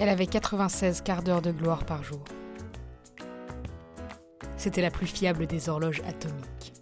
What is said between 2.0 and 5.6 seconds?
jour. C'était la plus fiable